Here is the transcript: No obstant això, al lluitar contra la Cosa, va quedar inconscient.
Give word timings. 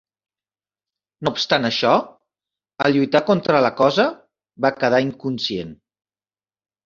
No 1.27 1.31
obstant 1.35 1.67
això, 1.67 1.91
al 2.85 2.95
lluitar 2.95 3.21
contra 3.29 3.61
la 3.65 3.71
Cosa, 3.81 4.05
va 4.67 4.71
quedar 4.79 5.03
inconscient. 5.09 5.77